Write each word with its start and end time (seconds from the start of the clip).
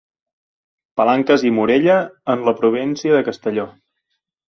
Palanques 1.01 1.45
i 1.51 1.53
Morella 1.59 1.99
en 2.37 2.45
la 2.51 2.57
província 2.65 3.17
de 3.19 3.25
Castelló. 3.33 3.73